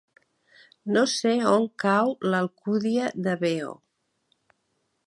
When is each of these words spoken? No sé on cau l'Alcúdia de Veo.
No 0.95 1.03
sé 1.15 1.33
on 1.51 1.67
cau 1.83 2.17
l'Alcúdia 2.33 3.13
de 3.29 3.39
Veo. 3.45 3.79